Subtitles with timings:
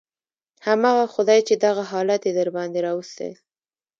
[0.67, 3.29] همغه خداى چې دغه حالت يې درباندې راوستى.